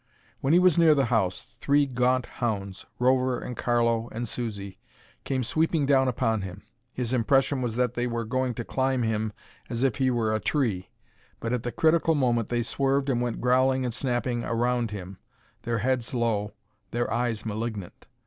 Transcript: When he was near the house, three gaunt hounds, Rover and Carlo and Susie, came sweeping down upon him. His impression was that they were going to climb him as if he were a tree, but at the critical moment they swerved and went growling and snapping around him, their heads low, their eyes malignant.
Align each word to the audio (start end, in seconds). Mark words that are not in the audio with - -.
When 0.39 0.51
he 0.51 0.57
was 0.57 0.79
near 0.79 0.95
the 0.95 1.05
house, 1.13 1.55
three 1.59 1.85
gaunt 1.85 2.25
hounds, 2.25 2.87
Rover 2.97 3.37
and 3.39 3.55
Carlo 3.55 4.09
and 4.11 4.27
Susie, 4.27 4.79
came 5.25 5.43
sweeping 5.43 5.85
down 5.85 6.07
upon 6.07 6.41
him. 6.41 6.63
His 6.91 7.13
impression 7.13 7.61
was 7.61 7.75
that 7.75 7.93
they 7.93 8.07
were 8.07 8.25
going 8.25 8.55
to 8.55 8.65
climb 8.65 9.03
him 9.03 9.31
as 9.69 9.83
if 9.83 9.97
he 9.97 10.09
were 10.09 10.33
a 10.33 10.39
tree, 10.39 10.89
but 11.39 11.53
at 11.53 11.61
the 11.61 11.71
critical 11.71 12.15
moment 12.15 12.49
they 12.49 12.63
swerved 12.63 13.09
and 13.11 13.21
went 13.21 13.41
growling 13.41 13.85
and 13.85 13.93
snapping 13.93 14.43
around 14.43 14.89
him, 14.89 15.19
their 15.61 15.77
heads 15.77 16.15
low, 16.15 16.53
their 16.89 17.13
eyes 17.13 17.45
malignant. 17.45 18.07